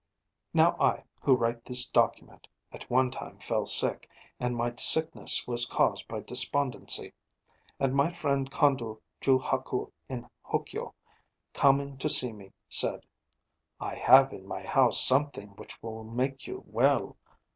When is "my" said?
4.57-4.73, 7.93-8.11, 14.47-14.63